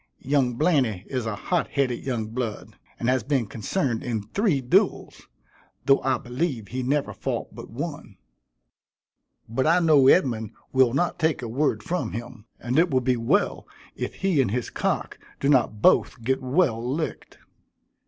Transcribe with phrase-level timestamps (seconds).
[0.23, 5.27] Young Blainey is a hot headed young blood, and has been concerned in three duels,
[5.85, 8.17] though I believe he never fought but one;
[9.47, 13.15] but I know Edmund will not take a word from him, and it will be
[13.15, 17.37] well if he and his cock do not both get well licked."